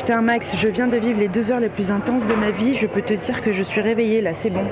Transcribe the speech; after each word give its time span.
Putain 0.00 0.22
Max, 0.22 0.56
je 0.56 0.66
viens 0.66 0.86
de 0.86 0.96
vivre 0.96 1.20
les 1.20 1.28
deux 1.28 1.50
heures 1.50 1.60
les 1.60 1.68
plus 1.68 1.92
intenses 1.92 2.26
de 2.26 2.32
ma 2.32 2.50
vie. 2.50 2.72
Je 2.72 2.86
peux 2.86 3.02
te 3.02 3.12
dire 3.12 3.42
que 3.42 3.52
je 3.52 3.62
suis 3.62 3.82
réveillée 3.82 4.22
là, 4.22 4.32
c'est 4.32 4.48
bon. 4.48 4.62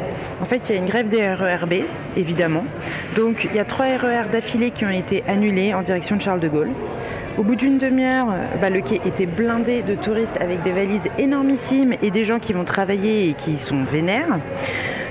En 0.41 0.47
fait, 0.47 0.63
il 0.67 0.75
y 0.75 0.79
a 0.79 0.81
une 0.81 0.89
grève 0.89 1.07
des 1.11 1.23
RERB, 1.23 1.85
évidemment. 2.17 2.65
Donc 3.15 3.45
il 3.45 3.55
y 3.55 3.59
a 3.59 3.67
trois 3.67 3.85
RER 3.85 4.31
d'affilée 4.33 4.71
qui 4.71 4.87
ont 4.87 4.91
été 4.91 5.23
annulés 5.29 5.75
en 5.75 5.83
direction 5.83 6.17
de 6.17 6.23
Charles 6.23 6.41
de 6.41 6.49
Gaulle. 6.49 6.71
Au 7.37 7.43
bout 7.43 7.57
d'une 7.57 7.77
demi-heure, 7.77 8.29
bah, 8.59 8.71
le 8.71 8.81
quai 8.81 9.03
était 9.05 9.27
blindé 9.27 9.83
de 9.83 9.95
touristes 9.97 10.39
avec 10.41 10.63
des 10.63 10.73
valises 10.73 11.11
énormissimes 11.19 11.93
et 12.01 12.11
des 12.11 12.25
gens 12.25 12.39
qui 12.39 12.55
vont 12.55 12.65
travailler 12.65 13.29
et 13.29 13.35
qui 13.35 13.59
sont 13.59 13.85
vénères. 13.85 14.39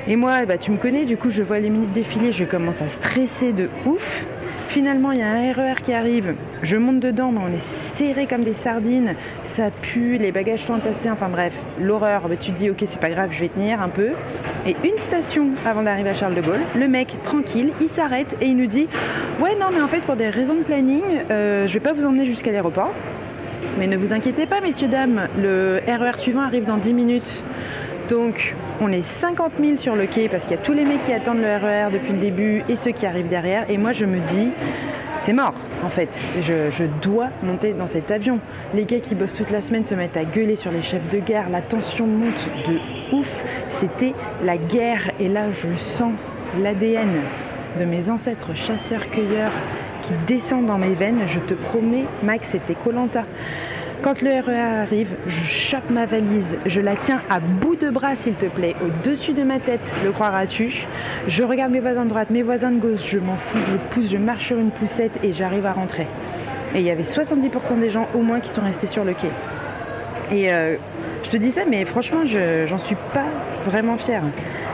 Et 0.07 0.15
moi, 0.15 0.47
bah, 0.47 0.57
tu 0.57 0.71
me 0.71 0.77
connais, 0.77 1.05
du 1.05 1.15
coup, 1.18 1.29
je 1.29 1.43
vois 1.43 1.59
les 1.59 1.70
minutes 1.70 1.93
défiler, 1.93 2.31
je 2.31 2.43
commence 2.43 2.81
à 2.81 2.88
stresser 2.88 3.54
de 3.54 3.70
ouf. 3.86 4.25
Finalement, 4.70 5.13
il 5.13 5.20
y 5.20 5.21
a 5.21 5.29
un 5.29 5.54
RER 5.54 5.81
qui 5.81 5.93
arrive. 5.93 6.36
Je 6.61 6.75
monte 6.75 6.99
dedans, 6.99 7.31
mais 7.31 7.39
on 7.43 7.54
est 7.54 7.59
serré 7.59 8.27
comme 8.27 8.43
des 8.43 8.54
sardines. 8.54 9.16
Ça 9.43 9.71
pue, 9.71 10.17
les 10.17 10.31
bagages 10.31 10.63
sont 10.63 10.73
entassés. 10.73 11.09
Enfin 11.09 11.30
bref, 11.30 11.53
l'horreur. 11.80 12.23
Tu 12.39 12.52
te 12.52 12.58
dis, 12.58 12.70
ok, 12.70 12.84
c'est 12.85 12.99
pas 12.99 13.09
grave, 13.09 13.30
je 13.31 13.39
vais 13.39 13.48
tenir 13.48 13.81
un 13.81 13.88
peu. 13.88 14.09
Et 14.67 14.75
une 14.84 14.98
station 14.98 15.52
avant 15.66 15.84
d'arriver 15.84 16.09
à 16.09 16.13
Charles 16.13 16.35
de 16.35 16.41
Gaulle, 16.41 16.59
le 16.75 16.88
mec, 16.88 17.16
tranquille, 17.23 17.72
il 17.80 17.88
s'arrête 17.88 18.35
et 18.41 18.45
il 18.45 18.58
nous 18.58 18.67
dit 18.67 18.88
Ouais, 19.41 19.55
non, 19.55 19.67
mais 19.73 19.81
en 19.81 19.88
fait, 19.88 20.02
pour 20.02 20.17
des 20.17 20.30
raisons 20.30 20.55
de 20.55 20.63
planning, 20.63 21.03
euh, 21.31 21.66
je 21.67 21.73
vais 21.73 21.80
pas 21.80 21.94
vous 21.94 22.05
emmener 22.05 22.25
jusqu'à 22.25 22.52
l'aéroport. 22.52 22.94
Mais 23.80 23.88
ne 23.88 23.95
vous 23.95 24.11
inquiétez 24.11 24.47
pas, 24.47 24.59
messieurs, 24.59 24.89
dames, 24.89 25.27
le 25.41 25.80
RER 25.88 26.17
suivant 26.17 26.41
arrive 26.41 26.66
dans 26.66 26.77
10 26.77 26.94
minutes. 26.94 27.31
Donc, 28.09 28.55
on 28.79 28.91
est 28.91 29.02
50 29.02 29.53
000 29.59 29.77
sur 29.77 29.95
le 29.95 30.05
quai 30.05 30.29
parce 30.29 30.43
qu'il 30.43 30.52
y 30.52 30.59
a 30.59 30.63
tous 30.63 30.73
les 30.73 30.85
mecs 30.85 31.05
qui 31.05 31.13
attendent 31.13 31.41
le 31.41 31.57
RER 31.57 31.91
depuis 31.91 32.13
le 32.13 32.20
début 32.20 32.63
et 32.70 32.77
ceux 32.77 32.91
qui 32.91 33.05
arrivent 33.05 33.27
derrière. 33.27 33.70
Et 33.70 33.77
moi, 33.77 33.91
je 33.91 34.05
me 34.05 34.20
dis, 34.20 34.49
c'est 35.20 35.33
mort 35.33 35.53
en 35.83 35.89
fait. 35.89 36.20
Je, 36.41 36.85
dois 37.02 37.27
monter 37.43 37.73
dans 37.73 37.88
cet 37.88 38.11
avion. 38.11 38.39
Les 38.73 38.85
gars 38.85 38.99
qui 38.99 39.16
bossent 39.16 39.33
toute 39.33 39.52
la 39.52 39.61
semaine 39.61 39.85
se 39.85 39.93
mettent 39.93 40.17
à 40.17 40.23
gueuler 40.23 40.55
sur 40.55 40.71
les 40.71 40.81
chefs 40.81 41.09
de 41.11 41.20
guerre. 41.20 41.49
La 41.49 41.61
tension 41.61 42.07
monte 42.07 42.47
de 42.67 43.16
ouf. 43.16 43.44
C'était 43.69 44.14
la 44.44 44.58
guerre. 44.58 45.11
Et 45.19 45.27
là, 45.27 45.52
je 45.52 45.67
sens 45.77 46.14
l'ADN 46.61 47.09
de 47.80 47.86
mes 47.86 48.09
ancêtres 48.09 48.55
chasseurs-cueilleurs 48.55 49.52
qui 50.03 50.14
descend 50.27 50.66
dans 50.66 50.77
mes 50.77 50.94
veines. 50.94 51.21
Je 51.27 51.39
te 51.39 51.53
promets, 51.53 52.05
Max, 52.23 52.47
c'était 52.52 52.75
Colanta. 52.75 53.25
Quand 54.03 54.22
le 54.22 54.30
RER 54.30 54.81
arrive, 54.84 55.16
je 55.28 55.42
chope 55.44 55.90
ma 55.90 56.06
valise, 56.06 56.56
je 56.67 56.81
la 56.81 56.95
tiens 56.95 57.22
à 57.30 57.40
bout 57.40 57.76
de 57.76 57.90
bras 57.90 58.16
s'il 58.16 58.36
te 58.36 58.45
plaît, 58.45 58.76
au-dessus 58.86 59.34
de 59.34 59.42
ma 59.44 59.59
tête, 59.59 59.92
le 60.06 60.12
croiras-tu? 60.12 60.86
Je 61.28 61.44
regarde 61.44 61.72
mes 61.72 61.80
voisins 61.80 62.04
de 62.04 62.09
droite, 62.09 62.30
mes 62.30 62.44
voisins 62.44 62.70
de 62.70 62.80
gauche, 62.80 63.09
je 63.09 63.17
m'en 63.17 63.36
fous, 63.36 63.58
je 63.66 63.76
pousse, 63.92 64.12
je 64.12 64.17
marche 64.17 64.45
sur 64.45 64.59
une 64.59 64.70
poussette 64.70 65.12
et 65.23 65.34
j'arrive 65.34 65.66
à 65.66 65.73
rentrer. 65.73 66.06
Et 66.76 66.80
il 66.80 66.84
y 66.84 66.92
avait 66.92 67.04
70% 67.04 67.80
des 67.80 67.89
gens 67.89 68.08
au 68.14 68.20
moins 68.20 68.39
qui 68.39 68.50
sont 68.50 68.62
restés 68.62 68.88
sur 68.88 69.04
le 69.04 69.14
quai. 69.14 69.31
Et 70.32 70.54
euh, 70.54 70.76
je 71.23 71.30
te 71.30 71.38
dis 71.38 71.52
ça, 71.52 71.61
mais 71.67 71.84
franchement, 71.84 72.26
je, 72.26 72.67
j'en 72.67 72.78
suis 72.78 72.98
pas 73.14 73.26
vraiment 73.66 73.98
fière. 73.98 74.23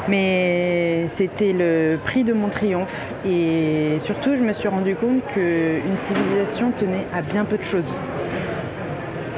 Mais 0.09 1.07
c'était 1.15 1.53
le 1.53 1.97
prix 2.03 2.25
de 2.25 2.33
mon 2.33 2.49
triomphe. 2.49 3.13
Et 3.25 3.99
surtout, 4.03 4.35
je 4.35 4.41
me 4.41 4.51
suis 4.51 4.67
rendu 4.67 4.95
compte 4.95 5.21
qu'une 5.33 5.97
civilisation 6.07 6.71
tenait 6.77 7.05
à 7.15 7.21
bien 7.21 7.45
peu 7.45 7.57
de 7.57 7.63
choses. 7.63 7.95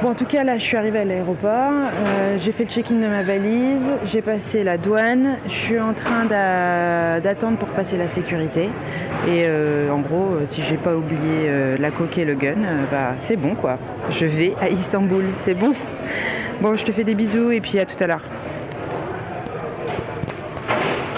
Bon, 0.02 0.10
en 0.10 0.14
tout 0.14 0.26
cas, 0.26 0.44
là, 0.44 0.58
je 0.58 0.62
suis 0.62 0.76
arrivée 0.76 0.98
à 0.98 1.04
l'aéroport. 1.06 1.72
Euh, 1.72 2.36
j'ai 2.38 2.52
fait 2.52 2.64
le 2.64 2.70
check-in 2.70 2.96
de 2.96 3.06
ma 3.06 3.22
valise. 3.22 3.90
J'ai 4.04 4.20
passé 4.20 4.62
la 4.62 4.76
douane. 4.76 5.38
Je 5.46 5.54
suis 5.54 5.80
en 5.80 5.94
train 5.94 6.26
d'attendre 6.26 7.56
pour 7.56 7.68
passer 7.68 7.96
la 7.96 8.06
sécurité. 8.06 8.68
Et 9.26 9.46
euh, 9.46 9.90
en 9.90 10.00
gros, 10.00 10.36
si 10.44 10.62
j'ai 10.62 10.76
pas 10.76 10.94
oublié 10.94 11.18
euh, 11.48 11.78
la 11.78 11.90
coque 11.90 12.18
et 12.18 12.26
le 12.26 12.34
gun, 12.34 12.56
bah, 12.90 13.14
c'est 13.20 13.36
bon 13.36 13.54
quoi. 13.54 13.78
Je 14.10 14.26
vais 14.26 14.52
à 14.60 14.68
Istanbul. 14.68 15.24
C'est 15.38 15.54
bon. 15.54 15.72
Bon, 16.60 16.76
je 16.76 16.84
te 16.84 16.92
fais 16.92 17.04
des 17.04 17.14
bisous 17.14 17.50
et 17.50 17.62
puis 17.62 17.78
à 17.78 17.86
tout 17.86 17.96
à 17.98 18.06
l'heure. 18.06 18.22